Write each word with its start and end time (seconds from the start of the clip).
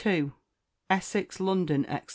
Essex, 0.89 1.39
London, 1.39 1.85
&c. 1.87 1.99